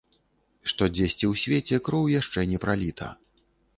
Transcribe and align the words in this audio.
Што 0.71 0.87
дзесьці 0.95 1.25
ў 1.31 1.41
свеце 1.43 1.81
кроў 1.89 2.09
шчэ 2.29 2.47
не 2.55 2.59
праліта. 2.65 3.15